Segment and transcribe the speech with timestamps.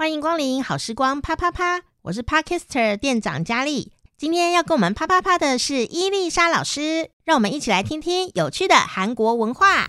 [0.00, 3.92] 欢迎光临好时光啪啪啪，我是 Parkister 店长佳丽。
[4.16, 9.88] 今天要跟我们啪啪啪的是伊丽莎老师，让我们一起来听听有趣的韩国文化。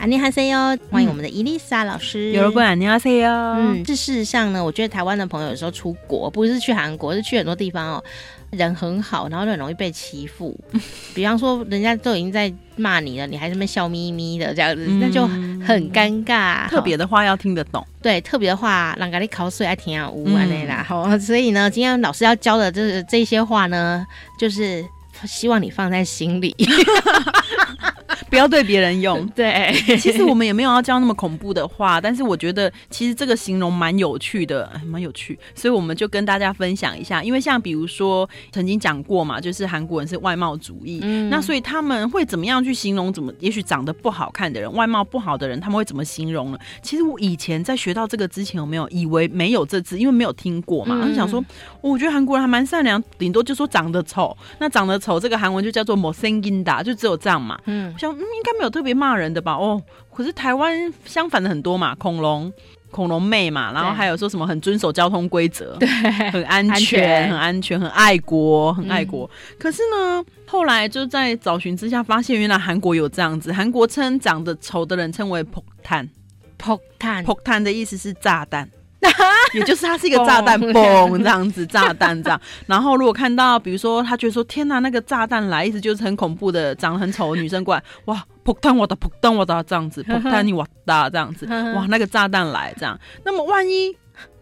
[0.00, 2.30] 안녕하세요，欢迎我们的伊丽莎老师。
[2.30, 3.28] 有人问안녕하세요。
[3.28, 8.04] 嗯，是事实上呢，我觉得台湾的朋友有时候出国，不是去韩国，是去很多地方哦，
[8.50, 10.56] 人很好，然后就很容易被欺负。
[11.12, 16.68] 比方说，人家都已经在骂你了，你还这么笑眯眯的这样子，嗯、那就很尴尬。
[16.68, 20.84] 特别的话要听得懂，对，特别的话让咖喱口水爱听啊呜啊那啦。
[20.86, 24.06] 好，所以呢，今天老师要教的这这些话呢，
[24.38, 24.84] 就是
[25.24, 26.54] 希望你放在心里。
[28.29, 29.73] 不要对别人用， 对。
[29.97, 35.37] 其实我们也没有要教那么恐怖的话，但是我觉得其实这个形容蛮有趣的，蛮有趣。
[35.55, 40.99] 所以我们就跟大家分享一下，因为像比如说曾经讲过嘛，就是韩国人是外貌主义。
[41.29, 43.11] 那所以他们会怎么样去形容？
[43.11, 46.59] 怎么也许长得不好看的人、外貌不好的人，他们会怎么形容呢？
[46.81, 50.97] 其实我以前在学到这个之前，有没有以为没有这字因为没有听过嘛？
[50.99, 51.43] 他们想说
[51.81, 57.59] ：‘我觉得韩国人还蛮善良，顶多就说长得丑。’那长得丑这个韩文就叫做摩森金达，就只有这样嘛。
[57.65, 57.93] 嗯。
[58.00, 58.12] 像。
[58.12, 59.54] 嗯，应该没有特别骂人的吧？
[59.54, 59.82] 哦，
[60.14, 62.52] 可是台湾相反的很多嘛，恐龙、
[62.90, 65.88] 恐龙妹嘛，然后还有说什么很遵守交通规则，对，
[66.30, 69.26] 很安全，安全很安全，很爱国，很爱国。
[69.26, 78.68] 嗯、可是呢，后来就在找寻之下，发现原来韩国有这样子，韩国称长得丑的人称为폭탄，폭탄，폭탄的意思是炸弹。
[79.53, 82.39] 也就是它是一个炸弹，嘣这样子炸弹这样。
[82.67, 92.97] 然后如果看到，比如说他觉得说天哪，那个炸弹来，一直就是很恐怖的，长得很丑的女生过来，哇， 扑腾我的，扑腾我的这样子，扑腾你我哒这样子，哇，那个炸弹来这样。
[93.25, 93.95] 那么万一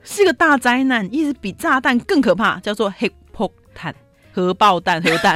[0.03, 3.95] 是个大灾难，一直比炸弹更可怕，叫做黑扑弹，
[4.33, 5.35] 核爆弹，核弹。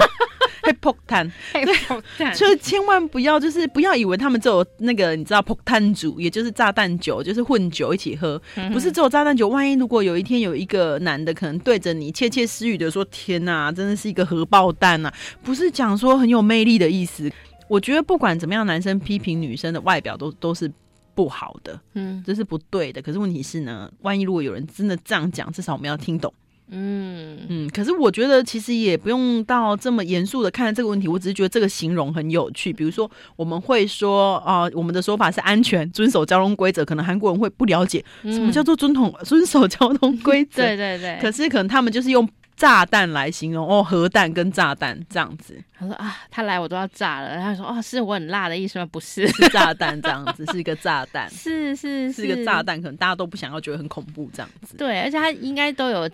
[0.62, 8.40] 会폭탄，对，所以千万不要，就是不要以为他们只有那个，你知道폭탄族，也就是炸弹酒，就是混酒一起喝，
[8.72, 9.48] 不是只有炸弹酒。
[9.48, 17.30] 万一如果有一天有一个男的可能对着你窃窃私语的说：“天哪，真的是一个核爆弹呐！”不是讲说很有魅力的意思。
[17.68, 20.70] 我觉得不管怎么样，男生批评女生的外表都都是
[21.14, 23.02] 不好的，嗯，这是不对的。
[23.02, 26.32] 可是问题是呢，万一如果有人真的这样讲，至少我们要听懂。
[26.69, 32.73] 嗯嗯，可是我觉得其实也不用到这么严肃的看待这个问题，我只是觉得这个形容很有趣。
[32.73, 40.61] 比如说，我们会说啊、呃，我们的说法是安全，遵守交通规则，可能韩国人会不了解什么叫做遵统遵守交通规则。
[40.63, 41.19] 对对对。
[41.21, 45.61] 可是可能他们就是用炸弹来形容哦，核弹跟炸弹这样子。
[45.77, 47.35] 他说啊，他来我都要炸了。
[47.35, 48.85] 他说哦，是我很辣的意思吗？
[48.91, 51.29] 不是，是炸弹这样子，是一个炸弹。
[51.31, 54.77] 是是是，是一个炸弹，可能大家都不想要，觉得很恐怖这样子。
[54.77, 56.09] 对，而且他应该都有。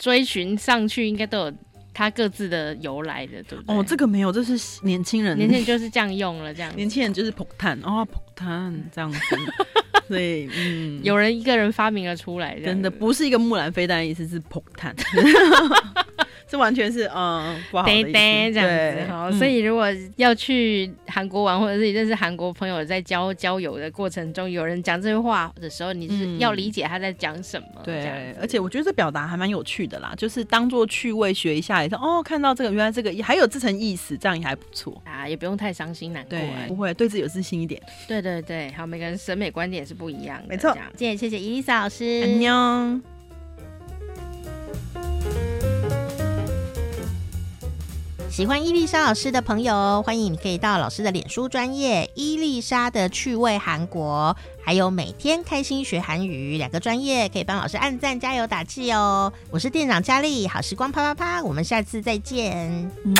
[0.00, 1.52] 追寻上去应该都有
[1.94, 3.74] 他各自的由来的，对不对？
[3.74, 6.74] 哦，这个没有，这是年轻人，年轻人就是这样用了，这样。
[6.76, 9.18] 年轻人就是폭탄哦，폭탄这样子。
[10.06, 14.94] 所以，嗯，有人一个人发明了出来，真的不是一个木兰飞弹的意思，是폭탄。
[16.51, 19.09] 这完全是嗯，不好的意思，这样子。
[19.09, 27.67] 好，所以如果要去韩国玩，或者是认识韩国朋友，在交交友的过程中，有人讲这句话的时候，你是要理解他在讲什么。
[27.85, 36.37] 对，而且我觉得这表达还蛮有趣的啦，就是当做趣味学一下，也是哦，看到这个原来这个还有这层意思，这样也还不错啊，也不用太伤心难过，
[36.67, 37.81] 不会，对自己有自信一点。
[38.09, 40.75] 对对对，好，每个人审美观点是不一样的，没错。
[40.97, 43.01] 今天谢谢伊丽莎老师，安妞。
[48.41, 54.35] 喜欢伊丽莎老师的朋友，欢迎你可以到老师的脸书专业伊丽莎的趣味韩国，
[54.65, 59.31] 还有每天开心学韩语两个专业，可以帮老师按赞加油打气哦。
[59.51, 63.13] 我是店长佳丽，好时光啪啪啪，我们下次再见，嗯